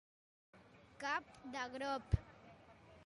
Cap 1.03 1.29
de 1.57 1.67
grop. 1.75 2.19